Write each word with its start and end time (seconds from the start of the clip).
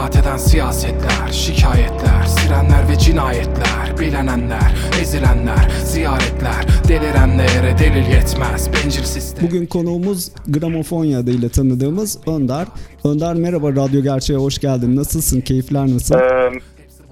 biat 0.00 0.16
eden 0.16 0.36
siyasetler, 0.36 1.32
şikayetler, 1.32 2.24
sirenler 2.24 2.88
ve 2.88 2.98
cinayetler, 2.98 3.98
bilenenler, 4.00 4.74
ezilenler, 5.02 5.70
ziyaretler, 5.84 6.66
delirenlere 6.88 7.78
delil 7.78 8.12
yetmez, 8.12 8.70
bencil 8.72 9.04
sistem. 9.04 9.48
Bugün 9.48 9.66
konuğumuz 9.66 10.30
Gramofonya 10.48 11.20
adıyla 11.20 11.48
tanıdığımız 11.48 12.18
Önder. 12.26 12.66
Önder 13.04 13.34
merhaba 13.34 13.70
Radyo 13.70 14.02
Gerçeğe 14.02 14.38
hoş 14.38 14.58
geldin. 14.58 14.96
Nasılsın? 14.96 15.40
Keyifler 15.40 15.86
nasıl? 15.94 16.14
Ee, 16.14 16.50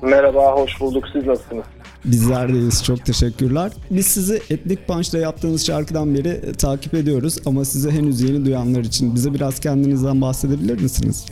merhaba, 0.02 0.52
hoş 0.52 0.80
bulduk. 0.80 1.05
Siz 1.12 1.27
nasılsınız? 1.27 1.64
Bizler 2.05 2.55
deyiz. 2.55 2.84
Çok 2.84 3.06
teşekkürler. 3.06 3.73
Biz 3.91 4.06
sizi 4.06 4.42
Etnik 4.50 4.89
Punch'ta 4.89 5.19
yaptığınız 5.19 5.66
şarkıdan 5.66 6.14
beri 6.14 6.28
e, 6.28 6.52
takip 6.52 6.95
ediyoruz 6.95 7.39
ama 7.47 7.64
size 7.64 7.91
henüz 7.91 8.20
yeni 8.20 8.45
duyanlar 8.45 8.80
için 8.80 9.14
bize 9.14 9.34
biraz 9.34 9.61
kendinizden 9.61 10.20
bahsedebilir 10.20 10.80
misiniz? 10.80 11.27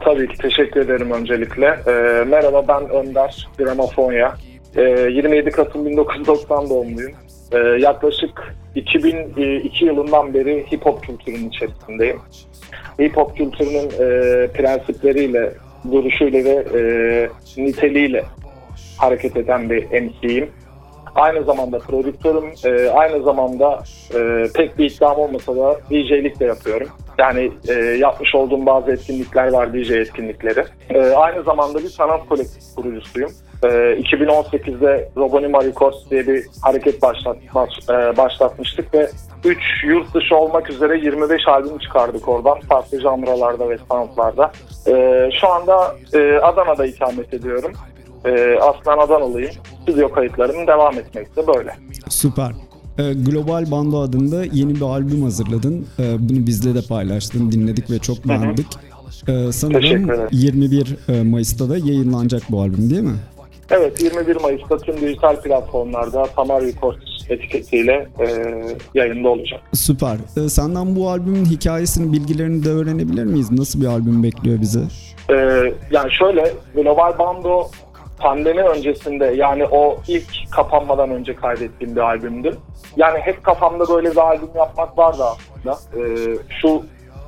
Tabii 0.00 0.28
ki 0.28 0.38
teşekkür 0.38 0.80
ederim 0.80 1.10
öncelikle. 1.10 1.66
Ee, 1.66 2.24
merhaba 2.24 2.68
ben 2.68 2.90
Önder 2.90 3.48
Gramofonya. 3.58 4.34
Ee, 4.76 4.82
27 4.82 5.50
Kasım 5.50 5.86
1990 5.86 6.70
doğumluyum. 6.70 7.12
Ee, 7.52 7.58
yaklaşık 7.58 8.54
2002 8.74 9.84
yılından 9.84 10.34
beri 10.34 10.66
hip 10.72 10.86
hop 10.86 11.02
kültürünün 11.02 11.48
içerisindeyim. 11.48 12.20
Hip 13.00 13.16
hop 13.16 13.36
kültürünün 13.36 13.90
e, 13.90 14.46
prensipleriyle, 14.52 15.52
duruşuyla 15.92 16.44
ve 16.44 16.64
e, 16.78 17.62
niteliğiyle 17.62 18.24
hareket 18.98 19.36
eden 19.36 19.70
bir 19.70 19.84
MC'yim. 20.02 20.50
Aynı 21.14 21.44
zamanda 21.44 21.78
prodüktörüm, 21.78 22.52
e, 22.64 22.90
aynı 22.90 23.22
zamanda 23.22 23.82
e, 24.14 24.46
pek 24.54 24.78
bir 24.78 24.90
iddiam 24.90 25.18
olmasa 25.18 25.56
da 25.56 25.80
DJ'lik 25.90 26.40
de 26.40 26.44
yapıyorum. 26.44 26.88
Yani 27.18 27.52
e, 27.68 27.74
yapmış 27.74 28.34
olduğum 28.34 28.66
bazı 28.66 28.92
etkinlikler 28.92 29.52
var, 29.52 29.74
DJ 29.74 29.90
etkinlikleri. 29.90 30.64
E, 30.90 31.00
aynı 31.00 31.42
zamanda 31.42 31.78
bir 31.78 31.88
sanat 31.88 32.28
kolektif 32.28 32.74
kurucusuyum. 32.76 33.30
E, 33.62 33.68
2018'de 33.68 35.08
Robonima 35.16 35.64
Records 35.64 36.10
diye 36.10 36.26
bir 36.26 36.44
hareket 36.62 37.02
başlat, 37.02 37.36
baş, 37.54 37.70
e, 37.90 38.16
başlatmıştık 38.16 38.94
ve 38.94 39.10
3 39.44 39.58
yurt 39.84 40.14
dışı 40.14 40.36
olmak 40.36 40.70
üzere 40.70 40.98
25 40.98 41.48
albüm 41.48 41.78
çıkardık 41.78 42.28
oradan 42.28 42.60
farklı 42.60 43.00
janralarda 43.00 43.70
ve 43.70 43.78
soundlarda. 43.90 44.52
E, 44.86 45.28
şu 45.40 45.48
anda 45.48 45.96
e, 46.14 46.38
Adana'da 46.38 46.86
ikamet 46.86 47.34
ediyorum. 47.34 47.72
E, 48.24 48.58
aslen 48.60 48.98
Adanalıyım. 48.98 49.52
Stüdyo 49.82 50.12
kayıtlarım 50.12 50.66
devam 50.66 50.98
etmekte 50.98 51.46
böyle. 51.46 51.74
Süper. 52.08 52.52
Ee, 52.98 53.12
Global 53.12 53.70
Bando 53.70 54.00
adında 54.00 54.44
yeni 54.44 54.74
bir 54.74 54.80
albüm 54.80 55.22
hazırladın. 55.22 55.86
Ee, 55.98 56.16
bunu 56.18 56.46
bizle 56.46 56.74
de 56.74 56.80
paylaştın, 56.88 57.52
dinledik 57.52 57.90
ve 57.90 57.98
çok 57.98 58.28
beğendik. 58.28 58.66
Ee, 59.28 59.52
sanırım 59.52 60.10
ederim. 60.10 60.28
21 60.32 60.96
e, 61.08 61.22
Mayıs'ta 61.22 61.68
da 61.68 61.78
yayınlanacak 61.78 62.42
bu 62.50 62.60
albüm 62.60 62.90
değil 62.90 63.02
mi? 63.02 63.16
Evet 63.70 64.02
21 64.02 64.36
Mayıs'ta 64.36 64.78
tüm 64.78 65.00
dijital 65.00 65.36
platformlarda 65.42 66.26
Tamar 66.36 66.62
Records 66.62 66.98
etiketiyle 67.28 68.08
e, 68.20 68.26
yayında 68.94 69.28
olacak. 69.28 69.60
Süper. 69.72 70.16
Senden 70.48 70.96
bu 70.96 71.10
albümün 71.10 71.44
hikayesini, 71.44 72.12
bilgilerini 72.12 72.64
de 72.64 72.70
öğrenebilir 72.70 73.24
miyiz? 73.24 73.50
Nasıl 73.50 73.80
bir 73.80 73.86
albüm 73.86 74.22
bekliyor 74.22 74.60
bizi? 74.60 74.80
E, 75.30 75.34
yani 75.90 76.12
şöyle 76.12 76.52
Global 76.74 77.18
Bando 77.18 77.70
pandemi 78.20 78.62
öncesinde 78.62 79.26
yani 79.26 79.64
o 79.64 79.96
ilk 80.08 80.50
kapanmadan 80.50 81.10
önce 81.10 81.34
kaydettiğim 81.34 81.96
bir 81.96 82.00
albümdü. 82.00 82.56
Yani 82.96 83.18
hep 83.18 83.44
kafamda 83.44 83.88
böyle 83.88 84.10
bir 84.10 84.16
albüm 84.16 84.50
yapmak 84.56 84.98
vardı 84.98 85.22
aslında. 85.22 86.02
E, 86.02 86.02
şu 86.60 86.82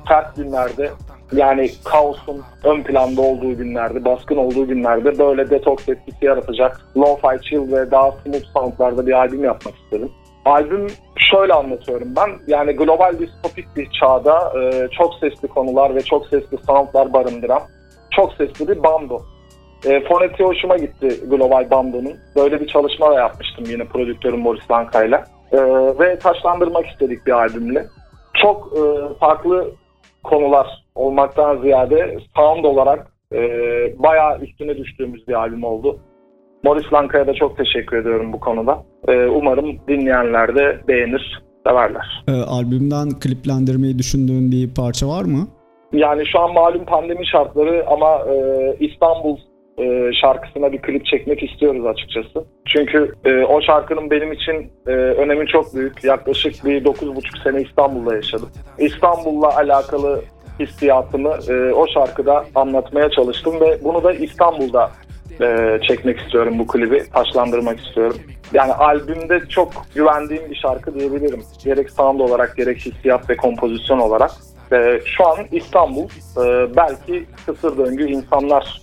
ters 0.07 0.35
günlerde 0.35 0.89
yani 1.33 1.71
kaosun 1.83 2.41
ön 2.63 2.83
planda 2.83 3.21
olduğu 3.21 3.57
günlerde, 3.57 4.05
baskın 4.05 4.37
olduğu 4.37 4.67
günlerde 4.67 5.19
böyle 5.19 5.49
detoks 5.49 5.89
etkisi 5.89 6.25
yaratacak 6.25 6.81
lo-fi 6.95 7.41
chill 7.41 7.71
ve 7.71 7.91
daha 7.91 8.11
smooth 8.11 8.45
soundlarda 8.53 9.07
bir 9.07 9.13
albüm 9.13 9.43
yapmak 9.43 9.75
istedim. 9.83 10.11
Albüm 10.45 10.87
şöyle 11.31 11.53
anlatıyorum 11.53 12.13
ben. 12.15 12.29
Yani 12.47 12.71
global 12.71 13.19
distopik 13.19 13.75
bir 13.75 13.89
çağda 13.99 14.53
e, 14.61 14.87
çok 14.91 15.13
sesli 15.15 15.47
konular 15.47 15.95
ve 15.95 16.01
çok 16.01 16.27
sesli 16.27 16.57
soundlar 16.67 17.13
barındıran 17.13 17.61
çok 18.11 18.33
sesli 18.33 18.67
bir 18.67 18.83
bando. 18.83 19.21
E, 19.85 20.03
fonetiği 20.03 20.47
hoşuma 20.47 20.77
gitti 20.77 21.09
Global 21.29 21.71
Bando'nun. 21.71 22.13
Böyle 22.35 22.61
bir 22.61 22.67
çalışma 22.67 23.11
da 23.11 23.15
yapmıştım 23.15 23.65
yine 23.69 23.85
prodüktörüm 23.85 24.45
Boris 24.45 24.71
Lanka'yla. 24.71 25.25
E, 25.51 25.57
ve 25.99 26.19
taşlandırmak 26.19 26.87
istedik 26.87 27.27
bir 27.27 27.31
albümle. 27.31 27.85
Çok 28.33 28.73
e, 28.77 28.81
farklı 29.19 29.71
konular 30.23 30.67
olmaktan 30.95 31.61
ziyade 31.61 32.17
sound 32.35 32.63
olarak 32.63 33.07
e, 33.33 33.39
bayağı 34.03 34.39
üstüne 34.39 34.77
düştüğümüz 34.77 35.27
bir 35.27 35.33
albüm 35.33 35.63
oldu. 35.63 35.99
Morris 36.63 36.93
Lanka'ya 36.93 37.27
da 37.27 37.33
çok 37.33 37.57
teşekkür 37.57 37.97
ediyorum 37.97 38.33
bu 38.33 38.39
konuda. 38.39 38.83
E, 39.07 39.25
umarım 39.25 39.79
dinleyenler 39.87 40.55
de 40.55 40.81
beğenir, 40.87 41.41
severler. 41.67 42.23
Ee, 42.27 42.31
albümden 42.31 43.09
kliplendirmeyi 43.19 43.99
düşündüğün 43.99 44.51
bir 44.51 44.73
parça 44.73 45.07
var 45.07 45.23
mı? 45.23 45.47
Yani 45.93 46.23
şu 46.25 46.39
an 46.39 46.53
malum 46.53 46.85
pandemi 46.85 47.27
şartları 47.27 47.85
ama 47.87 48.19
e, 48.33 48.35
İstanbul 48.79 49.37
e, 49.81 50.13
şarkısına 50.13 50.71
bir 50.71 50.81
klip 50.81 51.05
çekmek 51.05 51.43
istiyoruz 51.43 51.85
açıkçası. 51.85 52.45
Çünkü 52.65 53.15
e, 53.25 53.43
o 53.43 53.61
şarkının 53.61 54.11
benim 54.11 54.31
için 54.31 54.71
e, 54.87 54.91
önemi 54.91 55.47
çok 55.47 55.75
büyük. 55.75 56.03
Yaklaşık 56.03 56.65
bir 56.65 56.85
9,5 56.85 57.43
sene 57.43 57.61
İstanbul'da 57.61 58.15
yaşadım. 58.15 58.49
İstanbul'la 58.77 59.57
alakalı 59.57 60.21
hissiyatımı 60.59 61.33
e, 61.49 61.73
o 61.73 61.87
şarkıda 61.87 62.45
anlatmaya 62.55 63.09
çalıştım 63.09 63.61
ve 63.61 63.79
bunu 63.83 64.03
da 64.03 64.13
İstanbul'da 64.13 64.91
e, 65.41 65.79
çekmek 65.87 66.19
istiyorum 66.19 66.59
bu 66.59 66.67
klibi, 66.67 67.03
taşlandırmak 67.13 67.79
istiyorum. 67.79 68.17
Yani 68.53 68.73
albümde 68.73 69.41
çok 69.49 69.71
güvendiğim 69.95 70.49
bir 70.49 70.55
şarkı 70.55 70.99
diyebilirim. 70.99 71.43
Gerek 71.63 71.89
sound 71.89 72.19
olarak 72.19 72.57
gerek 72.57 72.77
hissiyat 72.77 73.29
ve 73.29 73.37
kompozisyon 73.37 73.99
olarak. 73.99 74.31
E, 74.71 75.01
şu 75.05 75.27
an 75.27 75.37
İstanbul, 75.51 76.07
e, 76.37 76.75
belki 76.75 77.25
kısır 77.45 77.77
döngü 77.77 78.03
insanlar 78.03 78.81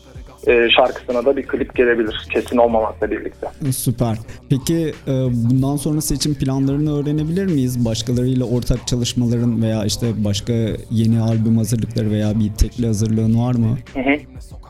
şarkısına 0.76 1.24
da 1.24 1.36
bir 1.36 1.42
klip 1.42 1.74
gelebilir 1.76 2.28
kesin 2.32 2.56
olmamakla 2.56 3.10
birlikte. 3.10 3.48
Süper. 3.72 4.16
Peki 4.50 4.92
e, 5.06 5.12
bundan 5.50 5.76
sonrası 5.76 6.14
için 6.14 6.34
planlarını 6.34 7.00
öğrenebilir 7.00 7.46
miyiz? 7.46 7.84
Başkalarıyla 7.84 8.46
ortak 8.46 8.86
çalışmaların 8.86 9.62
veya 9.62 9.84
işte 9.84 10.06
başka 10.24 10.52
yeni 10.90 11.20
albüm 11.20 11.56
hazırlıkları 11.56 12.10
veya 12.10 12.32
bir 12.34 12.54
tekli 12.54 12.86
hazırlığın 12.86 13.40
var 13.40 13.54
mı? 13.54 13.78
Hı 13.94 14.00
hı. 14.00 14.18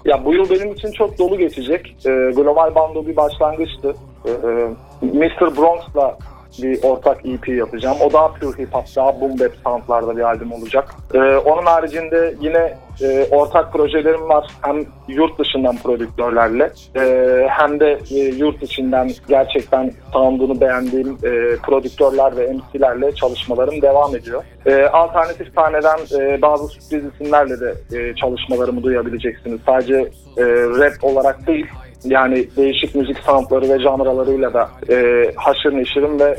Ya 0.04 0.24
bu 0.24 0.34
yıl 0.34 0.50
benim 0.50 0.72
için 0.72 0.92
çok 0.92 1.18
dolu 1.18 1.38
geçecek. 1.38 1.96
E, 2.06 2.10
Global 2.10 2.74
Bando 2.74 3.06
bir 3.06 3.16
başlangıçtı. 3.16 3.94
E, 4.24 4.30
e, 4.30 4.70
Mr. 5.02 5.56
Bronx'la 5.56 6.18
bir 6.62 6.82
ortak 6.82 7.26
EP 7.26 7.48
yapacağım. 7.48 7.96
O 8.00 8.12
daha 8.12 8.28
pure 8.28 8.62
hip 8.62 8.74
hop, 8.74 8.84
daha 8.96 9.20
boom 9.20 9.38
bap 9.38 9.52
soundlarda 9.64 10.16
bir 10.16 10.22
albüm 10.22 10.52
olacak. 10.52 10.94
E, 11.14 11.18
onun 11.18 11.66
haricinde 11.66 12.34
yine 12.40 12.76
e, 13.02 13.26
ortak 13.30 13.72
projelerim 13.72 14.28
var. 14.28 14.46
Hem 14.62 14.86
yurt 15.08 15.38
dışından 15.38 15.76
prodüktörlerle 15.76 16.70
e, 16.96 17.02
hem 17.48 17.80
de 17.80 17.98
e, 18.10 18.18
yurt 18.18 18.62
içinden 18.62 19.10
gerçekten 19.28 19.92
sound'unu 20.12 20.60
beğendiğim 20.60 21.18
e, 21.24 21.56
prodüktörler 21.56 22.36
ve 22.36 22.52
MC'lerle 22.52 23.14
çalışmalarım 23.14 23.82
devam 23.82 24.16
ediyor. 24.16 24.44
E, 24.66 24.82
alternatif 24.82 25.54
sahneden 25.54 25.98
e, 26.20 26.42
bazı 26.42 26.68
sürpriz 26.68 27.04
isimlerle 27.14 27.60
de 27.60 27.74
e, 27.98 28.14
çalışmalarımı 28.14 28.82
duyabileceksiniz. 28.82 29.60
Sadece 29.66 29.94
e, 30.36 30.44
rap 30.78 31.04
olarak 31.04 31.46
değil, 31.46 31.66
yani 32.04 32.48
değişik 32.56 32.94
müzik 32.94 33.18
soundları 33.18 33.68
ve 33.68 33.82
janralarıyla 33.82 34.54
da 34.54 34.70
e, 34.90 35.26
haşır 35.36 35.72
neşirim 35.72 36.20
ve 36.20 36.38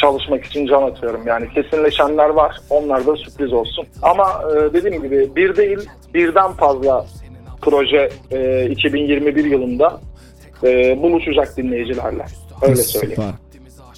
çalışmak 0.00 0.44
için 0.44 0.66
can 0.66 0.82
atıyorum. 0.82 1.20
Yani 1.26 1.48
kesinleşenler 1.54 2.28
var. 2.28 2.56
Onlar 2.70 3.06
da 3.06 3.16
sürpriz 3.16 3.52
olsun. 3.52 3.86
Ama 4.02 4.42
e, 4.52 4.74
dediğim 4.74 5.02
gibi 5.02 5.36
bir 5.36 5.56
değil 5.56 5.78
birden 6.14 6.52
fazla 6.52 7.06
proje 7.62 8.08
e, 8.30 8.66
2021 8.70 9.44
yılında 9.44 10.00
e, 10.64 11.02
buluşacak 11.02 11.56
dinleyicilerle. 11.56 12.24
Öyle 12.62 12.76
söyleyeyim. 12.76 13.22
Süper. 13.22 13.45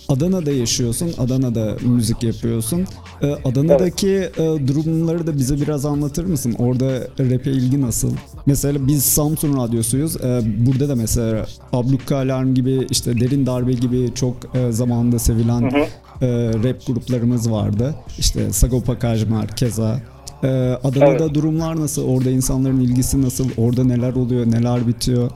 Adana'da 0.09 0.51
yaşıyorsun, 0.53 1.11
Adana'da 1.19 1.77
müzik 1.87 2.23
yapıyorsun. 2.23 2.87
Ee, 3.23 3.27
Adana'daki 3.45 4.09
e, 4.09 4.69
durumları 4.69 5.27
da 5.27 5.37
bize 5.37 5.61
biraz 5.61 5.87
anlatır 5.87 6.25
mısın? 6.25 6.55
Orada 6.59 6.87
rap'e 7.19 7.51
ilgi 7.51 7.81
nasıl? 7.81 8.11
Mesela 8.47 8.87
biz 8.87 9.05
Samsun 9.05 9.57
Radyosu'yuz. 9.57 10.17
Ee, 10.17 10.41
burada 10.67 10.89
da 10.89 10.95
mesela 10.95 11.47
Ablukka 11.73 12.17
Alarm 12.17 12.55
gibi, 12.55 12.87
işte 12.91 13.21
Derin 13.21 13.47
Darbe 13.47 13.73
gibi 13.73 14.11
çok 14.15 14.37
e, 14.57 14.73
zamanında 14.73 15.19
sevilen 15.19 15.63
e, 15.63 16.29
rap 16.65 16.87
gruplarımız 16.87 17.51
vardı. 17.51 17.95
İşte 18.19 18.53
Sagopa 18.53 18.99
Kajmer, 18.99 19.49
keza. 19.49 20.01
Ee, 20.45 20.47
Adana'da 20.85 21.25
Evet. 21.25 21.35
durumlar 21.35 21.81
nasıl? 21.81 22.03
Orada 22.09 22.31
insanların 22.31 22.81
ilgisi 22.81 23.23
nasıl? 23.23 23.49
Orada 23.57 23.85
neler 23.85 24.13
oluyor, 24.13 24.47
neler 24.47 24.87
bitiyor? 24.87 25.31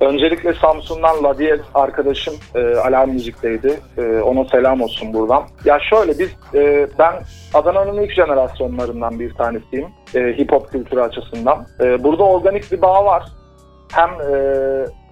Öncelikle 0.00 0.54
Samsun'dan 0.54 1.24
Ladiyet 1.24 1.60
arkadaşım 1.74 2.34
e, 2.54 2.74
Alarm 2.74 3.10
Müzik'teydi. 3.10 3.80
E, 3.98 4.02
ona 4.02 4.44
selam 4.44 4.80
olsun 4.80 5.14
buradan. 5.14 5.42
Ya 5.64 5.78
şöyle 5.90 6.18
biz, 6.18 6.30
e, 6.54 6.88
ben 6.98 7.14
Adana'nın 7.54 8.02
ilk 8.02 8.12
jenerasyonlarından 8.12 9.20
bir 9.20 9.34
tanesiyim. 9.34 9.88
E, 10.14 10.20
hip 10.38 10.52
hop 10.52 10.72
kültürü 10.72 11.00
açısından. 11.00 11.66
E, 11.80 12.04
burada 12.04 12.24
organik 12.24 12.72
bir 12.72 12.82
bağ 12.82 13.04
var. 13.04 13.24
Hem 13.92 14.10
e, 14.10 14.34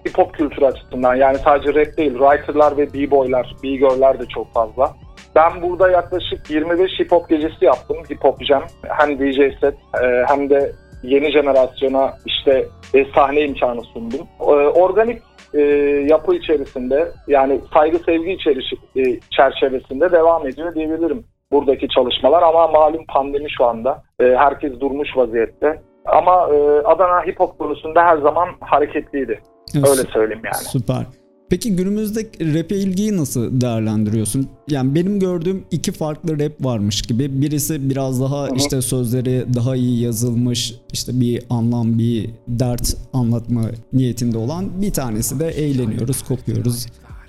hip 0.07 0.17
hop 0.17 0.33
kültürü 0.33 0.65
açısından 0.65 1.15
yani 1.15 1.37
sadece 1.37 1.79
rap 1.79 1.97
değil, 1.97 2.13
writerlar 2.13 2.77
ve 2.77 2.93
b-boylar, 2.93 3.55
b-girl'ler 3.63 4.19
de 4.19 4.25
çok 4.25 4.53
fazla. 4.53 4.93
Ben 5.35 5.61
burada 5.61 5.91
yaklaşık 5.91 6.49
25 6.49 6.91
hip 6.99 7.11
hop 7.11 7.29
gecesi 7.29 7.65
yaptım. 7.65 7.97
Hip 8.11 8.23
hop 8.23 8.43
jam. 8.43 8.63
Hem 8.87 9.19
DJ 9.19 9.59
set 9.59 9.75
e, 10.03 10.25
hem 10.27 10.49
de 10.49 10.71
yeni 11.03 11.31
jenerasyona 11.31 12.17
işte 12.25 12.67
e, 12.93 13.05
sahne 13.15 13.41
imkanı 13.41 13.81
sundum. 13.83 14.27
E, 14.49 14.51
organik 14.51 15.21
e, 15.53 15.61
yapı 16.09 16.35
içerisinde 16.35 17.11
yani 17.27 17.61
saygı 17.73 17.99
sevgi 17.99 18.31
içerisi, 18.31 18.75
e, 18.95 19.19
çerçevesinde 19.29 20.11
devam 20.11 20.47
ediyor 20.47 20.75
diyebilirim 20.75 21.23
buradaki 21.51 21.87
çalışmalar 21.87 22.43
ama 22.43 22.67
malum 22.67 23.05
pandemi 23.05 23.51
şu 23.57 23.65
anda. 23.65 24.03
E, 24.19 24.23
herkes 24.23 24.79
durmuş 24.79 25.17
vaziyette. 25.17 25.81
Ama 26.05 26.49
e, 26.53 26.57
Adana 26.85 27.25
hip 27.25 27.39
hop 27.39 27.59
konusunda 27.59 28.03
her 28.03 28.17
zaman 28.17 28.49
hareketliydi. 28.59 29.39
Öyle 29.75 30.03
söyleyeyim 30.13 30.41
yani. 30.45 30.55
Süper. 30.55 31.05
Peki 31.49 31.75
günümüzde 31.75 32.19
rap'e 32.39 32.75
ilgiyi 32.75 33.17
nasıl 33.17 33.61
değerlendiriyorsun? 33.61 34.47
Yani 34.67 34.95
benim 34.95 35.19
gördüğüm 35.19 35.63
iki 35.71 35.91
farklı 35.91 36.39
rap 36.39 36.51
varmış 36.65 37.01
gibi. 37.01 37.41
Birisi 37.41 37.89
biraz 37.89 38.21
daha 38.21 38.49
işte 38.49 38.81
sözleri 38.81 39.45
daha 39.55 39.75
iyi 39.75 40.01
yazılmış, 40.01 40.73
işte 40.93 41.19
bir 41.19 41.43
anlam, 41.49 41.99
bir 41.99 42.29
dert 42.47 42.95
anlatma 43.13 43.61
niyetinde 43.93 44.37
olan. 44.37 44.81
Bir 44.81 44.91
tanesi 44.91 45.39
de 45.39 45.47
eğleniyoruz, 45.49 46.23
kopuyoruz. 46.23 46.85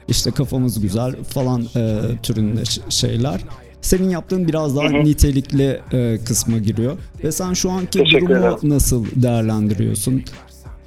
İşte 0.09 0.31
kafamız 0.31 0.81
güzel 0.81 1.15
falan 1.25 1.63
e, 1.77 2.01
türünde 2.23 2.63
şeyler. 2.89 3.41
Senin 3.81 4.09
yaptığın 4.09 4.49
biraz 4.49 4.77
daha 4.77 4.89
nitelikli 4.89 5.81
e, 5.93 6.19
kısma 6.25 6.59
giriyor. 6.59 6.97
Ve 7.25 7.33
sen 7.33 7.53
şu 7.53 7.71
anki 7.71 7.99
Teşekkür 7.99 8.29
durumu 8.29 8.39
ederim. 8.47 8.59
nasıl 8.63 9.07
değerlendiriyorsun? 9.17 10.23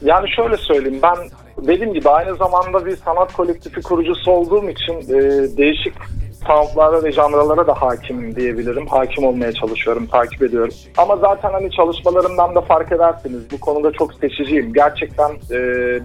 Yani 0.05 0.29
şöyle 0.35 0.57
söyleyeyim 0.57 0.99
ben 1.03 1.17
dediğim 1.57 1.93
gibi 1.93 2.09
aynı 2.09 2.35
zamanda 2.35 2.85
bir 2.85 2.95
sanat 2.95 3.33
kolektifi 3.33 3.81
kurucusu 3.81 4.31
olduğum 4.31 4.69
için 4.69 4.93
e, 4.93 5.21
değişik 5.57 5.93
soundlara 6.47 7.03
ve 7.03 7.11
janralara 7.11 7.67
da 7.67 7.73
hakimim 7.73 8.35
diyebilirim. 8.35 8.87
Hakim 8.87 9.23
olmaya 9.23 9.51
çalışıyorum, 9.51 10.07
takip 10.07 10.43
ediyorum. 10.43 10.73
Ama 10.97 11.17
zaten 11.17 11.51
hani 11.51 11.71
çalışmalarımdan 11.71 12.55
da 12.55 12.61
fark 12.61 12.91
edersiniz. 12.91 13.51
Bu 13.51 13.59
konuda 13.59 13.91
çok 13.91 14.13
seçiciyim. 14.13 14.73
Gerçekten 14.73 15.31
e, 15.51 15.57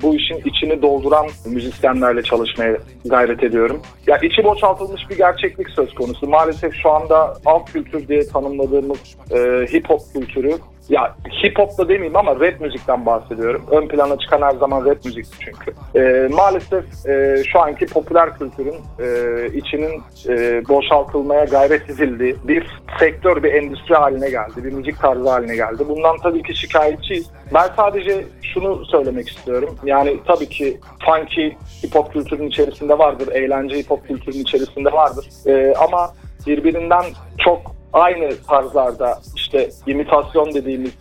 bu 0.03 0.15
işin 0.15 0.43
içini 0.45 0.83
dolduran 0.83 1.27
müzisyenlerle 1.47 2.23
çalışmaya 2.23 2.77
gayret 3.05 3.43
ediyorum. 3.43 3.81
Ya 4.07 4.19
içi 4.19 4.45
boşaltılmış 4.45 5.11
bir 5.11 5.17
gerçeklik 5.17 5.71
söz 5.71 5.95
konusu. 5.95 6.27
Maalesef 6.27 6.75
şu 6.83 6.91
anda 6.91 7.37
alt 7.47 7.73
kültür 7.73 8.09
diye 8.09 8.27
tanımladığımız 8.27 8.99
e, 9.31 9.67
hip 9.73 9.91
hop 9.91 10.01
kültürü 10.13 10.59
ya 10.89 11.17
hip 11.43 11.59
hop 11.59 11.79
da 11.79 11.89
demeyeyim 11.89 12.17
ama 12.17 12.41
rap 12.41 12.61
müzikten 12.61 13.07
bahsediyorum. 13.07 13.65
Ön 13.71 13.89
plana 13.89 14.19
çıkan 14.19 14.43
her 14.43 14.53
zaman 14.53 14.85
rap 14.85 15.05
müzikti 15.05 15.37
çünkü. 15.41 15.73
Ee, 15.97 16.29
maalesef 16.33 16.85
e, 17.07 17.43
şu 17.53 17.61
anki 17.61 17.87
popüler 17.87 18.39
kültürün 18.39 18.75
e, 18.99 19.07
içinin 19.55 20.03
e, 20.29 20.63
boşaltılmaya 20.69 21.45
gayret 21.45 21.91
edildiği 21.91 22.37
bir 22.45 22.81
sektör, 22.99 23.43
bir 23.43 23.55
endüstri 23.55 23.95
haline 23.95 24.31
geldi. 24.31 24.65
Bir 24.65 24.73
müzik 24.73 25.01
tarzı 25.01 25.29
haline 25.31 25.57
geldi. 25.57 25.85
Bundan 25.89 26.17
tabii 26.23 26.43
ki 26.43 26.57
şikayetçiyiz. 26.57 27.31
Ben 27.55 27.69
sadece 27.77 28.25
şunu 28.43 28.85
söylemek 28.85 29.29
istiyorum. 29.29 29.79
Yani 29.85 30.17
tabii 30.27 30.49
ki 30.49 30.81
funky 31.07 31.49
hip 31.85 31.95
hop 31.95 32.13
kültürünün 32.13 32.49
içerisinde 32.49 32.99
vardır. 32.99 33.29
Eğlence 33.33 33.77
hip 33.77 33.91
hop 33.91 34.09
kültürünün 34.09 34.43
içerisinde 34.43 34.93
vardır. 34.93 35.27
Ee, 35.47 35.75
ama 35.79 36.11
birbirinden 36.47 37.05
çok 37.39 37.78
aynı 37.93 38.31
tarzlarda 38.49 39.19
işte 39.37 39.71
imitasyon 39.87 40.55
dediğimiz 40.55 40.93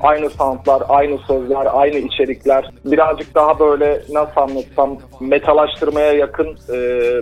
aynı 0.00 0.30
soundlar, 0.30 0.82
aynı 0.88 1.18
sözler, 1.18 1.68
aynı 1.72 1.96
içerikler 1.96 2.70
birazcık 2.84 3.34
daha 3.34 3.58
böyle 3.58 4.02
nasıl 4.12 4.40
anlatsam 4.40 4.98
metalaştırmaya 5.20 6.12
yakın 6.12 6.46
e, 6.46 6.76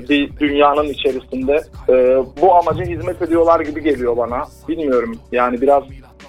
bir 0.08 0.36
dünyanın 0.38 0.84
içerisinde 0.84 1.62
e, 1.88 2.16
bu 2.40 2.54
amaca 2.54 2.84
hizmet 2.84 3.22
ediyorlar 3.22 3.60
gibi 3.60 3.82
geliyor 3.82 4.16
bana. 4.16 4.42
Bilmiyorum 4.68 5.18
yani 5.32 5.60
biraz 5.60 5.82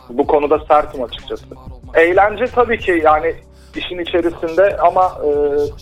bu 0.10 0.28
konuda 0.28 0.60
sertim 0.68 1.04
açıkçası. 1.04 1.46
Eğlence 1.96 2.46
tabii 2.46 2.80
ki 2.80 3.02
yani 3.06 3.36
işin 3.78 4.00
içerisinde 4.00 4.78
ama 4.78 5.18
e, 5.26 5.30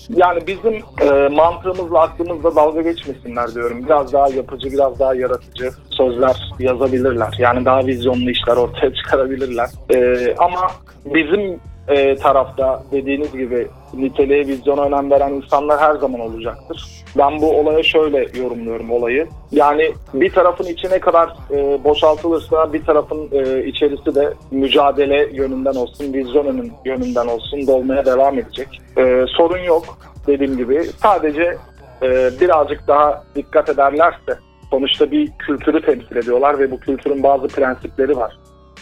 yani 0.10 0.48
bizim 0.48 0.74
e, 1.02 1.28
mantığımızla 1.28 2.02
aklımızla 2.02 2.56
dalga 2.56 2.82
geçmesinler 2.82 3.56
diyorum. 3.56 3.86
Biraz 3.86 4.14
daha 4.14 4.30
yapıcı, 4.30 4.72
biraz 4.72 5.00
daha 5.00 5.16
yaratıcı 5.16 5.72
sözler 5.90 6.36
yazabilirler. 6.60 7.34
Yani 7.40 7.66
daha 7.66 7.88
vizyonlu 7.88 8.30
işler 8.30 8.58
ortaya 8.58 8.94
çıkarabilirler. 9.04 9.70
E, 9.94 10.36
ama 10.38 10.72
bizim 11.06 11.60
e, 11.88 12.16
tarafta 12.16 12.84
dediğiniz 12.92 13.32
gibi 13.32 13.68
niteliğe, 13.94 14.48
vizyona 14.48 14.82
önem 14.82 15.12
veren 15.12 15.34
insanlar 15.34 15.80
her 15.80 15.96
zaman 15.96 16.20
olacaktır. 16.20 16.88
Ben 17.18 17.42
bu 17.42 17.60
olaya 17.60 17.84
şöyle 17.84 18.40
yorumluyorum 18.40 18.92
olayı. 18.92 19.28
Yani 19.52 19.94
bir 20.14 20.34
tarafın 20.34 20.64
içi 20.64 20.90
ne 20.90 21.00
kadar 21.00 21.36
e, 21.52 21.84
boşaltılırsa 21.84 22.74
bir 22.74 22.86
tarafın 22.86 23.30
e, 23.32 23.66
içerisi 23.66 24.16
de 24.16 24.34
mücadele 24.52 25.30
yönünden 25.34 25.76
olsun, 25.76 26.14
vizyon 26.14 26.46
önün- 26.46 26.74
yönünden 26.86 27.28
olsun 27.28 27.68
dolmaya 27.68 28.06
devam 28.06 28.40
edecek. 28.40 28.68
E, 28.98 29.26
sorun 29.28 29.64
yok 29.64 29.84
dediğim 30.28 30.58
gibi. 30.58 30.84
Sadece 30.84 31.58
e, 32.02 32.30
birazcık 32.42 32.88
daha 32.88 33.24
dikkat 33.36 33.70
ederlerse 33.70 34.38
sonuçta 34.70 35.12
bir 35.12 35.32
kültürü 35.40 35.82
temsil 35.82 36.16
ediyorlar 36.16 36.60
ve 36.60 36.72
bu 36.72 36.80
kültürün 36.80 37.24
bazı 37.24 37.48
prensipleri 37.48 38.18
var. 38.18 38.38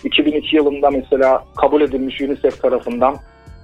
2002 0.06 0.56
yılında 0.56 0.90
mesela 0.90 1.44
kabul 1.58 1.82
edilmiş 1.82 2.22
UNICEF 2.22 2.62
tarafından 2.62 3.16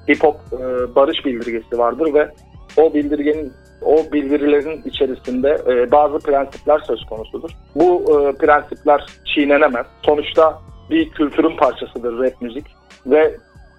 hip 0.10 0.24
hop 0.24 0.36
e, 0.54 0.96
barış 0.96 1.26
bildirgesi 1.26 1.78
vardır 1.78 2.14
ve 2.14 2.30
o 2.78 2.94
bildirgenin 2.94 3.54
o 3.82 4.14
bildirilerin 4.14 4.82
içerisinde 4.86 5.58
e, 5.68 5.92
bazı 5.92 6.20
prensipler 6.20 6.80
söz 6.80 7.06
konusudur. 7.06 7.50
Bu 7.76 8.02
e, 8.02 8.38
prensipler 8.38 9.06
çiğnenemez. 9.26 9.86
Sonuçta 10.06 10.60
bir 10.90 11.10
kültürün 11.10 11.58
parçasıdır 11.58 12.20
rap 12.20 12.42
müzik 12.42 12.66
ve 13.06 13.36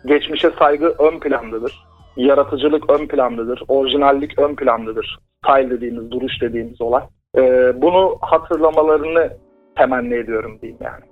geçmişe 0.07 0.51
saygı 0.59 0.95
ön 0.99 1.21
plandadır. 1.21 1.85
Yaratıcılık 2.17 2.91
ön 2.91 3.07
plandadır. 3.07 3.63
Orijinallik 3.69 4.39
ön 4.39 4.55
plandadır. 4.55 5.19
Style 5.45 5.71
dediğimiz, 5.71 6.11
duruş 6.11 6.33
dediğimiz 6.41 6.81
olay. 6.81 7.03
E, 7.37 7.43
bunu 7.83 8.19
hatırlamalarını 8.21 9.31
temenni 9.77 10.15
ediyorum 10.15 10.59
diyeyim 10.63 10.79
yani. 10.85 11.12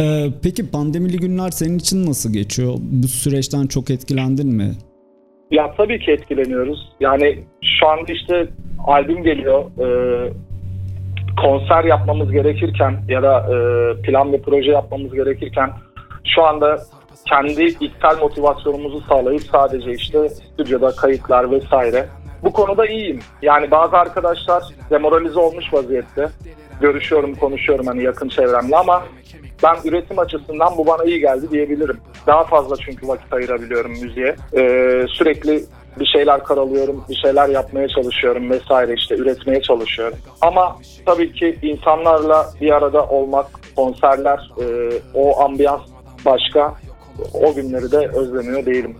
Ee, 0.00 0.26
peki 0.42 0.70
pandemili 0.70 1.16
günler 1.16 1.50
senin 1.50 1.78
için 1.78 2.06
nasıl 2.06 2.32
geçiyor? 2.32 2.74
Bu 2.80 3.08
süreçten 3.08 3.66
çok 3.66 3.90
etkilendin 3.90 4.54
mi? 4.54 4.70
Ya 5.50 5.74
tabii 5.76 5.98
ki 5.98 6.12
etkileniyoruz. 6.12 6.92
Yani 7.00 7.44
şu 7.80 7.88
anda 7.88 8.12
işte 8.12 8.48
albüm 8.86 9.22
geliyor. 9.22 9.64
Ee, 9.80 10.32
konser 11.42 11.84
yapmamız 11.84 12.32
gerekirken 12.32 12.96
ya 13.08 13.22
da 13.22 13.38
e, 13.40 13.56
plan 14.02 14.32
ve 14.32 14.40
proje 14.40 14.70
yapmamız 14.70 15.12
gerekirken 15.14 15.70
şu 16.24 16.42
anda 16.44 16.78
kendi 17.28 17.64
içsel 17.64 18.18
motivasyonumuzu 18.20 19.00
sağlayıp 19.00 19.42
sadece 19.42 19.92
işte 19.92 20.28
stüdyoda 20.28 20.90
kayıtlar 20.90 21.50
vesaire. 21.50 22.06
Bu 22.42 22.52
konuda 22.52 22.86
iyiyim. 22.86 23.20
Yani 23.42 23.70
bazı 23.70 23.96
arkadaşlar 23.96 24.62
demoralize 24.90 25.38
olmuş 25.38 25.72
vaziyette. 25.72 26.28
Görüşüyorum, 26.80 27.34
konuşuyorum 27.34 27.86
hani 27.86 28.02
yakın 28.02 28.28
çevremle 28.28 28.76
ama 28.76 29.02
ben 29.62 29.76
üretim 29.84 30.18
açısından 30.18 30.76
bu 30.76 30.86
bana 30.86 31.04
iyi 31.04 31.20
geldi 31.20 31.50
diyebilirim. 31.50 31.98
Daha 32.26 32.44
fazla 32.44 32.76
çünkü 32.76 33.08
vakit 33.08 33.32
ayırabiliyorum 33.32 33.90
müziğe. 33.90 34.36
Ee, 34.56 35.04
sürekli 35.08 35.64
bir 36.00 36.06
şeyler 36.06 36.44
karalıyorum, 36.44 37.04
bir 37.08 37.14
şeyler 37.14 37.48
yapmaya 37.48 37.88
çalışıyorum 37.88 38.50
vesaire 38.50 38.94
işte 38.94 39.14
üretmeye 39.14 39.62
çalışıyorum. 39.62 40.18
Ama 40.40 40.76
tabii 41.06 41.32
ki 41.32 41.58
insanlarla 41.62 42.46
bir 42.60 42.70
arada 42.70 43.06
olmak, 43.06 43.46
konserler, 43.76 44.50
e, 44.60 44.64
o 45.14 45.40
ambiyans 45.40 45.80
başka. 46.24 46.74
O 47.34 47.54
günleri 47.54 47.92
de 47.92 47.96
özlemiyor 47.96 48.66
değilim. 48.66 48.96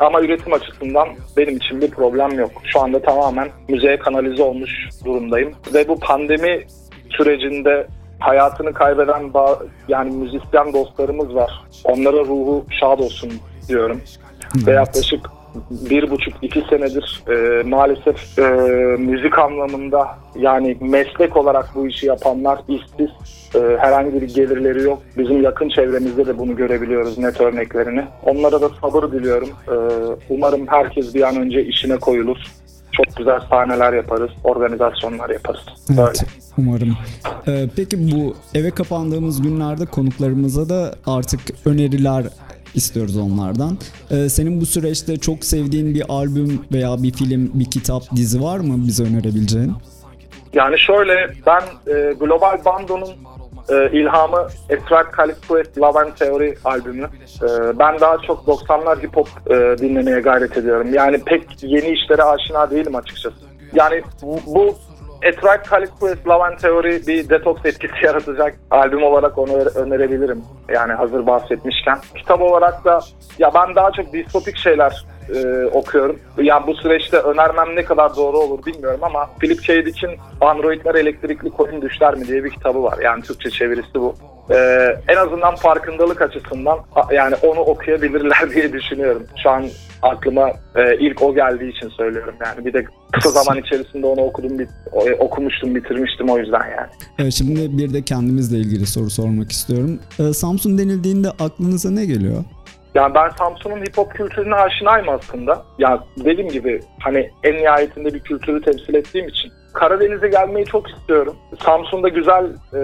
Ama 0.00 0.20
üretim 0.20 0.52
açısından 0.52 1.08
benim 1.36 1.56
için 1.56 1.80
bir 1.80 1.90
problem 1.90 2.38
yok. 2.38 2.50
Şu 2.64 2.80
anda 2.80 3.02
tamamen 3.02 3.48
müzeye 3.68 3.98
kanalize 3.98 4.42
olmuş 4.42 4.70
durumdayım. 5.04 5.52
Ve 5.74 5.88
bu 5.88 5.98
pandemi 5.98 6.66
sürecinde 7.10 7.86
hayatını 8.18 8.72
kaybeden 8.72 9.30
yani 9.88 10.10
müzisyen 10.10 10.72
dostlarımız 10.72 11.34
var. 11.34 11.62
Onlara 11.84 12.16
ruhu 12.16 12.64
şad 12.80 12.98
olsun 12.98 13.32
diyorum. 13.68 14.00
Ve 14.66 14.72
yaklaşık 14.72 15.20
bir 15.70 16.10
buçuk 16.10 16.34
iki 16.42 16.60
senedir 16.60 17.22
e, 17.28 17.62
maalesef 17.62 18.38
e, 18.38 18.42
müzik 18.98 19.38
anlamında 19.38 20.08
yani 20.38 20.76
meslek 20.80 21.36
olarak 21.36 21.74
bu 21.74 21.86
işi 21.86 22.06
yapanlar 22.06 22.58
işsiz 22.68 23.10
e, 23.54 23.76
herhangi 23.78 24.22
bir 24.22 24.34
gelirleri 24.34 24.82
yok. 24.82 25.02
Bizim 25.18 25.42
yakın 25.42 25.68
çevremizde 25.68 26.26
de 26.26 26.38
bunu 26.38 26.56
görebiliyoruz 26.56 27.18
net 27.18 27.40
örneklerini. 27.40 28.04
Onlara 28.22 28.60
da 28.60 28.68
sabır 28.80 29.12
diliyorum. 29.12 29.48
E, 29.68 29.76
umarım 30.30 30.66
herkes 30.66 31.14
bir 31.14 31.22
an 31.22 31.36
önce 31.36 31.64
işine 31.64 31.96
koyulur. 31.96 32.38
Çok 32.98 33.16
güzel 33.16 33.40
sahneler 33.50 33.92
yaparız, 33.92 34.30
organizasyonlar 34.44 35.30
yaparız. 35.30 35.60
Böyle. 35.88 36.02
Evet, 36.02 36.24
umarım. 36.58 36.96
Ee, 37.48 37.68
peki 37.76 38.12
bu 38.12 38.36
eve 38.54 38.70
kapandığımız 38.70 39.42
günlerde 39.42 39.86
konuklarımıza 39.86 40.68
da 40.68 40.94
artık 41.06 41.40
öneriler 41.64 42.24
istiyoruz 42.74 43.16
onlardan. 43.16 43.78
Ee, 44.10 44.28
senin 44.28 44.60
bu 44.60 44.66
süreçte 44.66 45.16
çok 45.16 45.44
sevdiğin 45.44 45.94
bir 45.94 46.04
albüm 46.08 46.62
veya 46.72 47.02
bir 47.02 47.12
film, 47.12 47.50
bir 47.54 47.70
kitap, 47.70 48.02
dizi 48.16 48.42
var 48.42 48.58
mı 48.58 48.74
bize 48.86 49.04
önerebileceğin? 49.04 49.72
Yani 50.52 50.78
şöyle 50.78 51.30
ben 51.46 51.62
e, 51.94 52.12
Global 52.12 52.64
Bando'nun 52.64 53.10
e, 53.70 53.90
ilhamı 53.92 54.46
Esrak 54.68 55.12
Kalifquest 55.12 55.78
Love 55.78 55.98
and 56.00 56.12
Theory 56.12 56.54
albümü. 56.64 57.08
E, 57.42 57.78
ben 57.78 58.00
daha 58.00 58.18
çok 58.18 58.44
90'lar 58.46 59.02
hip 59.02 59.16
hop 59.16 59.28
e, 59.50 59.78
dinlemeye 59.78 60.20
gayret 60.20 60.56
ediyorum. 60.56 60.94
Yani 60.94 61.24
pek 61.24 61.62
yeni 61.62 61.88
işlere 61.88 62.22
aşina 62.22 62.70
değilim 62.70 62.96
açıkçası. 62.96 63.36
Yani 63.74 64.02
bu- 64.22 64.40
bu 64.54 64.74
Esrak 65.22 65.64
Kalifquest 65.66 66.26
Love 66.28 66.44
and 66.44 66.58
Theory 66.58 67.06
bir 67.06 67.28
detoks 67.28 67.66
etkisi 67.66 67.94
yaratacak 68.06 68.54
albüm 68.70 69.02
olarak 69.02 69.38
onu 69.38 69.52
önerebilirim. 69.74 70.42
Yani 70.68 70.92
hazır 70.92 71.26
bahsetmişken. 71.26 71.98
Kitap 72.16 72.40
olarak 72.42 72.84
da 72.84 73.00
ya 73.38 73.50
ben 73.54 73.74
daha 73.74 73.90
çok 73.92 74.12
distopik 74.12 74.56
şeyler 74.56 75.04
e, 75.34 75.66
okuyorum. 75.66 76.18
Yani 76.42 76.66
bu 76.66 76.74
süreçte 76.74 77.16
önermem 77.18 77.76
ne 77.76 77.84
kadar 77.84 78.16
doğru 78.16 78.38
olur 78.38 78.66
bilmiyorum 78.66 79.00
ama 79.02 79.30
Philip 79.40 79.64
K. 79.66 79.86
Dick'in 79.86 80.10
Androidler 80.40 80.94
Elektrikli 80.94 81.50
Koyun 81.50 81.82
Düşler 81.82 82.14
mi 82.14 82.28
diye 82.28 82.44
bir 82.44 82.50
kitabı 82.50 82.82
var. 82.82 82.98
Yani 83.04 83.22
Türkçe 83.22 83.50
çevirisi 83.50 83.94
bu. 83.94 84.14
E, 84.50 84.56
en 85.08 85.16
azından 85.16 85.54
farkındalık 85.56 86.22
açısından 86.22 86.78
yani 87.12 87.34
onu 87.42 87.60
okuyabilirler 87.60 88.50
diye 88.54 88.72
düşünüyorum. 88.72 89.22
Şu 89.42 89.50
an 89.50 89.66
aklıma 90.02 90.48
e, 90.76 90.96
ilk 90.98 91.22
o 91.22 91.34
geldiği 91.34 91.70
için 91.76 91.88
söylüyorum 91.88 92.34
yani. 92.44 92.64
Bir 92.66 92.72
de 92.72 92.84
kısa 93.12 93.30
zaman 93.30 93.58
içerisinde 93.58 94.06
onu 94.06 94.20
okudum, 94.20 94.58
bit- 94.58 94.70
o- 94.92 95.24
okumuştum, 95.24 95.74
bitirmiştim 95.74 96.28
o 96.30 96.38
yüzden 96.38 96.60
yani. 96.78 96.88
Evet, 97.18 97.32
şimdi 97.32 97.78
bir 97.78 97.92
de 97.94 98.02
kendimizle 98.02 98.56
ilgili 98.58 98.86
soru 98.86 99.10
sormak 99.10 99.52
istiyorum. 99.52 99.98
Ee, 100.20 100.32
Samsun 100.32 100.78
denildiğinde 100.78 101.28
aklınıza 101.30 101.90
ne 101.90 102.04
geliyor? 102.06 102.44
Yani 102.98 103.14
ben 103.14 103.28
Samsun'un 103.28 103.80
hip 103.80 103.98
hop 103.98 104.14
kültürüne 104.14 104.54
aşinayım 104.54 105.08
aslında. 105.08 105.62
Yani 105.78 106.00
dediğim 106.24 106.50
gibi 106.50 106.80
hani 107.00 107.30
en 107.44 107.56
nihayetinde 107.56 108.14
bir 108.14 108.20
kültürü 108.20 108.62
temsil 108.62 108.94
ettiğim 108.94 109.28
için. 109.28 109.52
Karadeniz'e 109.72 110.28
gelmeyi 110.28 110.66
çok 110.66 110.90
istiyorum. 110.90 111.36
Samsun'da 111.64 112.08
güzel 112.08 112.44
e, 112.74 112.80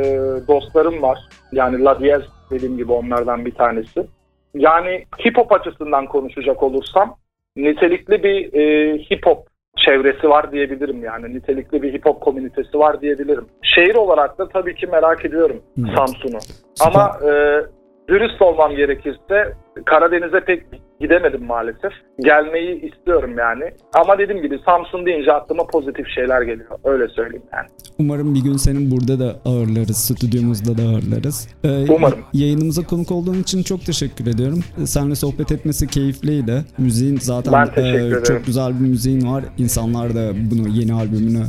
dostlarım 0.48 1.02
var. 1.02 1.18
Yani 1.52 1.84
La 1.84 2.00
Diaz 2.00 2.22
dediğim 2.50 2.76
gibi 2.76 2.92
onlardan 2.92 3.44
bir 3.44 3.54
tanesi. 3.54 4.06
Yani 4.54 5.04
hip 5.24 5.38
hop 5.38 5.52
açısından 5.52 6.06
konuşacak 6.06 6.62
olursam 6.62 7.16
nitelikli 7.56 8.22
bir 8.22 8.54
e, 8.54 8.98
hip 8.98 9.26
hop 9.26 9.46
çevresi 9.76 10.28
var 10.28 10.52
diyebilirim 10.52 11.04
yani. 11.04 11.34
Nitelikli 11.34 11.82
bir 11.82 11.92
hip 11.92 12.06
hop 12.06 12.20
komünitesi 12.20 12.78
var 12.78 13.00
diyebilirim. 13.00 13.46
Şehir 13.62 13.94
olarak 13.94 14.38
da 14.38 14.48
tabii 14.48 14.74
ki 14.74 14.86
merak 14.86 15.24
ediyorum 15.24 15.62
Evet. 15.78 15.96
Samsun'u. 15.96 16.38
Ama 16.80 17.18
e, 17.30 17.60
dürüst 18.08 18.42
olmam 18.42 18.76
gerekirse 18.76 19.54
Karadeniz'e 19.86 20.40
pek 20.40 20.62
gidemedim 21.00 21.44
maalesef. 21.46 21.92
Gelmeyi 22.20 22.92
istiyorum 22.92 23.38
yani. 23.38 23.64
Ama 23.94 24.18
dediğim 24.18 24.42
gibi 24.42 24.58
Samsun 24.66 25.06
deyince 25.06 25.32
aklıma 25.32 25.66
pozitif 25.66 26.06
şeyler 26.14 26.42
geliyor. 26.42 26.70
Öyle 26.84 27.08
söyleyeyim 27.08 27.42
yani. 27.52 27.66
Umarım 27.98 28.34
bir 28.34 28.42
gün 28.44 28.56
senin 28.56 28.90
burada 28.90 29.18
da 29.18 29.36
ağırlarız, 29.44 29.96
stüdyomuzda 29.96 30.78
da 30.78 30.82
ağırlarız. 30.82 31.48
Ee, 31.64 31.92
Umarım. 31.92 32.18
Yayınımıza 32.32 32.82
konuk 32.82 33.10
olduğun 33.12 33.42
için 33.42 33.62
çok 33.62 33.86
teşekkür 33.86 34.26
ediyorum. 34.26 34.60
Seninle 34.84 35.14
sohbet 35.14 35.52
etmesi 35.52 35.86
keyifliydi. 35.86 36.64
Müziğin 36.78 37.16
zaten 37.16 37.66
e, 37.76 38.10
çok 38.24 38.46
güzel 38.46 38.80
bir 38.80 38.86
müziğin 38.86 39.32
var. 39.32 39.44
İnsanlar 39.58 40.14
da 40.14 40.32
bunu 40.50 40.68
yeni 40.68 40.92
albümünü 40.92 41.42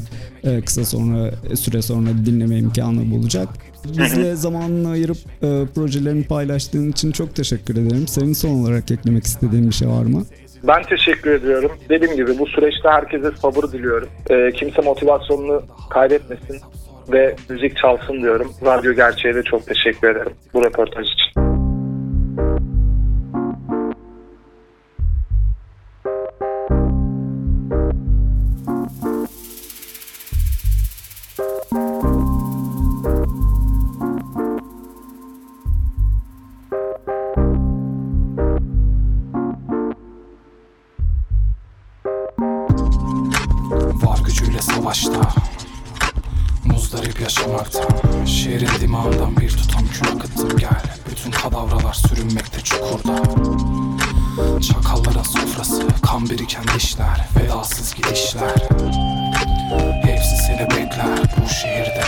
e, 0.46 0.62
kısa 0.62 0.86
sonra 0.86 1.32
süre 1.56 1.82
sonra 1.82 2.10
dinleme 2.26 2.58
imkanı 2.58 3.12
bulacak. 3.12 3.50
Bizle 3.86 4.36
zamanını 4.46 4.90
ayırıp 4.90 5.18
e, 5.18 5.48
projelerini 5.76 6.24
paylaştığın 6.24 6.92
için 6.92 7.12
çok 7.12 7.36
teşekkür 7.36 7.74
ederim. 7.74 8.08
Senin 8.08 8.34
son 8.34 8.50
olarak 8.50 8.92
eklemek 8.92 9.24
istediğin 9.24 9.68
bir 9.68 9.74
şey 9.74 9.88
var 9.88 10.04
mı? 10.04 10.24
Ben 10.64 10.84
teşekkür 10.84 11.32
ediyorum. 11.32 11.72
Dediğim 11.90 12.16
gibi 12.16 12.40
bu 12.40 12.48
süreçte 12.48 12.90
herkese 12.90 13.32
sabır 13.42 13.72
diliyorum. 13.72 14.10
Ee, 14.30 14.52
kimse 14.52 14.82
motivasyonunu 14.82 15.64
kaybetmesin 15.90 16.58
ve 17.12 17.36
müzik 17.50 17.78
çalsın 17.78 18.22
diyorum. 18.22 18.54
Radyo 18.66 18.94
Gerçeğe 18.94 19.36
de 19.36 19.44
çok 19.44 19.68
teşekkür 19.68 20.10
ederim 20.10 20.34
bu 20.54 20.66
röportaj 20.66 21.08
için. 21.08 21.45
Savaşta 44.86 45.34
Muzdarip 46.66 47.22
yaşamaktan 47.22 48.26
Şehrin 48.26 48.82
dimağından 48.82 49.38
bir 49.38 49.50
tutam 49.50 49.88
kül 49.88 50.08
akıttım 50.16 50.58
gel. 50.58 50.84
Bütün 51.12 51.32
kadavralar 51.32 51.94
sürünmekte 51.94 52.62
çukurda. 52.62 53.24
Çakalların 54.62 55.24
sofrası 55.24 55.88
Kan 56.02 56.30
biriken 56.30 56.64
dişler 56.76 57.28
Vedasız 57.40 57.94
gidişler. 57.96 58.54
Hepsi 60.04 60.38
seni 60.48 60.70
bekler 60.70 61.20
bu 61.38 61.50
şehirde 61.50 62.04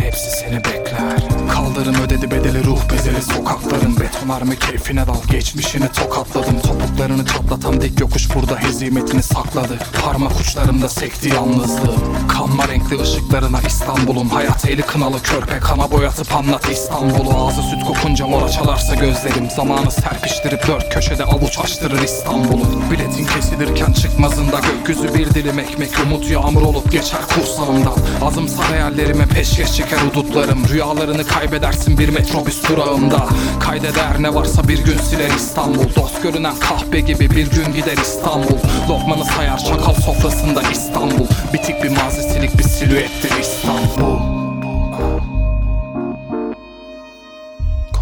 Hepsi 0.00 0.30
seni 0.30 0.64
bekler 0.64 1.31
Kaldırım 1.74 2.02
ödedi 2.02 2.30
bedeli 2.30 2.64
ruh 2.64 2.80
bedeli 2.92 3.22
Sokakların 3.22 4.00
betonarme 4.00 4.56
keyfine 4.56 5.06
dal. 5.06 5.22
Geçmişini 5.30 5.88
tokatladım. 5.88 6.60
Topuklarını 6.60 7.26
çatlatan 7.26 7.80
dik 7.80 8.00
yokuş 8.00 8.34
burada 8.34 8.56
Hezimetini 8.56 9.22
sakladı. 9.22 9.78
Parmak 10.04 10.40
uçlarımda 10.40 10.88
sekti 10.88 11.28
yalnızlığım 11.28 12.28
Kanma 12.28 12.68
renkli 12.68 13.00
ışıklarına 13.00 13.60
İstanbul'un 13.66 14.28
Hayat 14.28 14.68
eli 14.68 14.82
kınalı. 14.82 15.22
Körpe 15.22 15.58
kana 15.58 15.90
boyatıp 15.90 16.34
anlat 16.36 16.70
İstanbul'u. 16.70 17.46
Ağzı 17.46 17.62
süt 17.62 17.84
kokunca 17.84 18.26
mora 18.26 18.48
çalarsa 18.48 18.94
gözlerim. 18.94 19.50
Zamanı 19.56 19.90
serpiştirip 19.90 20.66
dört 20.66 20.94
köşede 20.94 21.24
avuç 21.24 21.58
açtırır 21.58 22.02
İstanbul'u. 22.02 22.64
Biletin 22.90 23.24
kesilirken 23.24 23.92
çıkmazında 23.92 24.60
Gökyüzü 24.60 25.14
bir 25.14 25.34
dilim 25.34 25.58
ekmek. 25.58 25.90
Umut 26.06 26.30
yağmur 26.30 26.62
olup 26.62 26.92
geçer 26.92 27.20
kursağımdan. 27.34 27.96
Azımsar 28.22 28.66
hayallerime 28.66 29.26
peşkeş 29.26 29.72
çeker 29.76 29.98
udutlarım 30.10 30.68
Rüyalarını 30.68 31.24
kaybedersin 31.62 31.98
bir 31.98 32.08
metrobüs 32.08 32.68
durağında. 32.68 33.28
Kaydeder 33.60 34.22
ne 34.22 34.34
varsa 34.34 34.68
bir 34.68 34.84
gün 34.84 34.98
siler 34.98 35.30
İstanbul. 35.36 35.94
Dost 35.96 36.22
görünen 36.22 36.54
kahpe 36.56 37.00
gibi 37.00 37.30
bir 37.30 37.50
gün 37.50 37.72
gider 37.72 37.96
İstanbul. 37.96 38.58
Lokmanı 38.88 39.24
sayar 39.24 39.58
çakal 39.58 39.94
sofrasında 39.94 40.62
İstanbul. 40.62 41.26
Bitik 41.52 41.82
bir 41.82 41.88
mazisilik 41.88 42.58
bir 42.58 42.62
silüettir 42.62 43.32
İstanbul. 43.40 44.18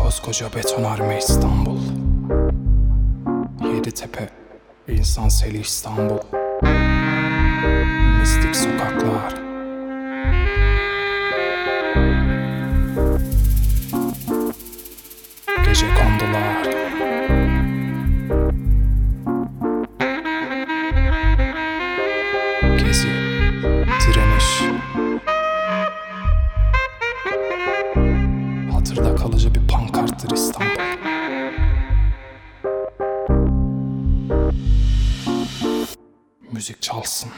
Koskoca 0.03 0.47
betonarme 0.57 1.19
İstanbul. 1.19 1.79
Yeditepe 3.75 4.29
İnsan 4.89 5.29
seli 5.29 5.61
İstanbul. 5.61 6.19
Mistik 8.21 8.57
sokaklar 8.57 9.50
Gece 15.71 15.87
kondular. 15.95 16.65
Gezi 22.79 23.09
Direniş 24.01 24.63
Hatırda 28.73 29.17
kalıcı 29.17 29.55
bir 29.55 29.69
pankarttır 29.69 30.31
İstanbul 30.31 30.71
müzik 36.53 36.83
çalsın. 36.83 37.31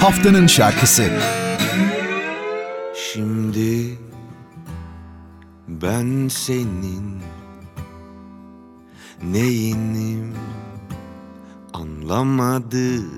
Haftanın 0.00 0.46
şarkısı. 0.46 1.10
Şimdi 2.94 3.98
ben 5.68 6.28
senin 6.28 7.22
neyinim 9.22 10.34
anlamadım 11.74 13.10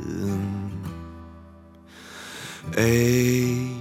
Ey 2.76 3.77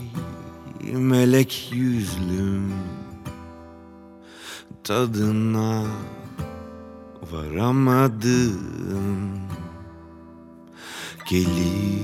melek 0.94 1.70
yüzlüm 1.74 2.74
tadına 4.84 5.84
varamadım. 7.32 8.58
Gelir 11.30 11.98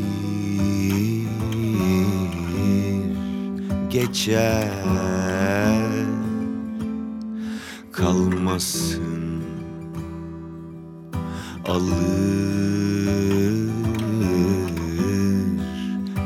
geçer 3.90 4.72
Kalmasın 7.92 9.44
alır 11.66 11.94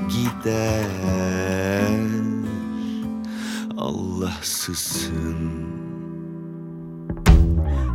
gider 0.10 0.87
Allahsızsın 4.48 5.52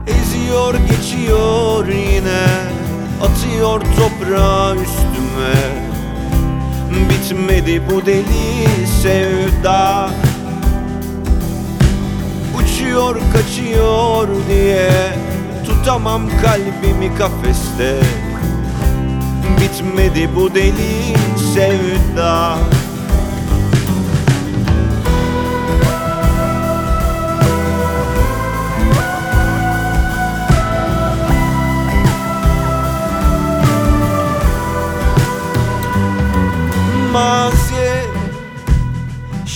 Eziyor 0.06 0.74
geçiyor 0.74 1.86
yine. 1.86 2.46
Atıyor 3.22 3.80
toprağı 3.80 4.76
üstüme. 4.76 5.54
Bitmedi 7.10 7.82
bu 7.90 8.06
deli 8.06 8.66
sevda. 9.02 10.10
Uçuyor 12.56 13.16
kaçıyor 13.32 14.28
diye. 14.48 14.90
Tutamam 15.66 16.22
kalbimi 16.42 17.14
kafeste. 17.18 18.00
Bitmedi 19.60 20.28
bu 20.36 20.54
deli 20.54 21.16
sevda 21.54 22.58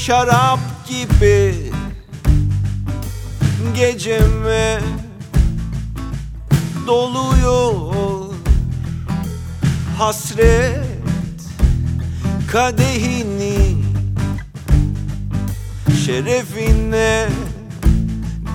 Şarap 0.07 0.61
gibi 0.88 1.55
Geceme 3.77 4.81
Doluyor. 6.87 8.35
Hasret 9.99 10.85
Kadehini 12.53 13.77
Şerefine 16.05 17.29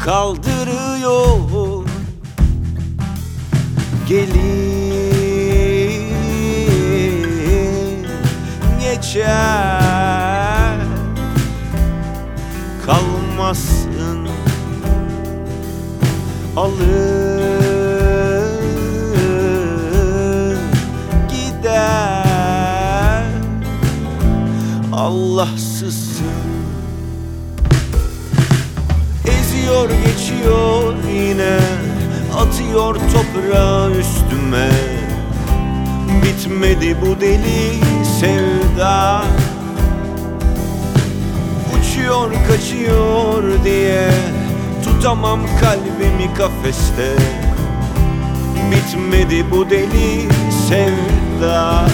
Kaldırıyor. 0.06 1.86
Gelin 4.08 4.52
geçer 8.82 9.81
alır 16.58 16.82
gider. 21.30 23.26
Allahsızsın. 24.94 26.26
Eziyor 29.26 29.90
geçiyor 29.90 30.94
yine 31.14 31.60
Atıyor 32.38 32.96
toprağı 32.96 33.92
üstüme. 33.92 34.70
Bitmedi 36.24 36.98
bu 37.02 37.22
deli 37.22 37.80
sevda. 38.20 39.24
Uçuyor 41.74 42.32
kaçıyor 42.48 43.64
diye 43.64 44.12
Tutamam 44.84 45.39
kalbimi 45.60 46.34
kafeste. 46.38 47.15
Bitmedi 48.72 49.52
bu 49.52 49.70
deli 49.70 50.30
sevda. 50.67 51.86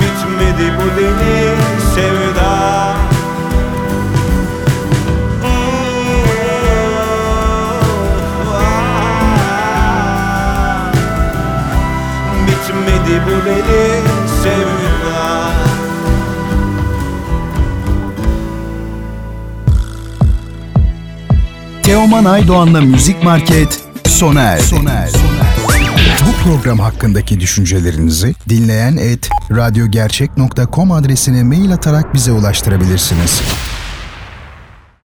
Bitmedi 0.00 0.72
bu 0.78 1.00
deli 1.00 1.56
sevda 1.94 2.89
Bu 13.26 13.44
deli 13.46 14.02
sevda 14.42 15.50
Teoman 21.82 22.24
Aydoğan'la 22.24 22.80
Müzik 22.80 23.22
Market 23.24 23.80
sona 24.06 24.40
erdi. 24.40 24.62
Sona 24.62 24.90
erdi. 24.90 25.18
Bu 26.26 26.44
program 26.44 26.78
hakkındaki 26.78 27.40
düşüncelerinizi 27.40 28.34
dinleyen 28.48 28.96
et 28.96 29.28
radyogercek.com 29.50 30.92
adresine 30.92 31.42
mail 31.42 31.72
atarak 31.72 32.14
bize 32.14 32.32
ulaştırabilirsiniz. 32.32 33.42